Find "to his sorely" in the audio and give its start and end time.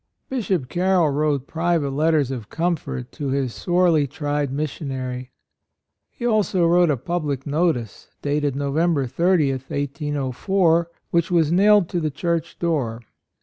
3.11-4.07